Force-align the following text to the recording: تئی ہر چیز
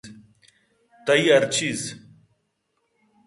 تئی 1.05 1.23
ہر 1.33 1.43
چیز 1.55 1.81